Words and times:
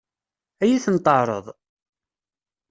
Ad 0.61 0.67
iyi-ten-teɛṛeḍ? 0.69 1.45